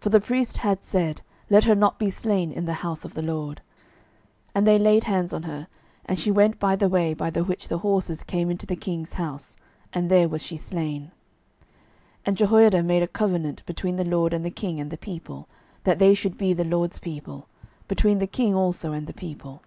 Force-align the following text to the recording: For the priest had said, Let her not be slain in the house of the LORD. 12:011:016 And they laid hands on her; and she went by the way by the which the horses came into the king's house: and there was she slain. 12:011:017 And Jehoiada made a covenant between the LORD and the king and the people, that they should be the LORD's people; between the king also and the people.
For 0.00 0.08
the 0.08 0.18
priest 0.20 0.56
had 0.58 0.82
said, 0.84 1.22
Let 1.48 1.62
her 1.62 1.76
not 1.76 1.96
be 2.00 2.10
slain 2.10 2.50
in 2.50 2.64
the 2.64 2.72
house 2.82 3.04
of 3.04 3.14
the 3.14 3.22
LORD. 3.22 3.60
12:011:016 4.48 4.50
And 4.56 4.66
they 4.66 4.78
laid 4.80 5.04
hands 5.04 5.32
on 5.32 5.44
her; 5.44 5.68
and 6.04 6.18
she 6.18 6.32
went 6.32 6.58
by 6.58 6.74
the 6.74 6.88
way 6.88 7.14
by 7.14 7.30
the 7.30 7.44
which 7.44 7.68
the 7.68 7.78
horses 7.78 8.24
came 8.24 8.50
into 8.50 8.66
the 8.66 8.74
king's 8.74 9.12
house: 9.12 9.56
and 9.92 10.10
there 10.10 10.28
was 10.28 10.42
she 10.42 10.56
slain. 10.56 11.02
12:011:017 11.02 11.10
And 12.26 12.36
Jehoiada 12.36 12.82
made 12.82 13.04
a 13.04 13.06
covenant 13.06 13.64
between 13.64 13.94
the 13.94 14.04
LORD 14.04 14.34
and 14.34 14.44
the 14.44 14.50
king 14.50 14.80
and 14.80 14.90
the 14.90 14.98
people, 14.98 15.46
that 15.84 16.00
they 16.00 16.14
should 16.14 16.36
be 16.36 16.52
the 16.52 16.64
LORD's 16.64 16.98
people; 16.98 17.46
between 17.86 18.18
the 18.18 18.26
king 18.26 18.56
also 18.56 18.90
and 18.92 19.06
the 19.06 19.12
people. 19.14 19.62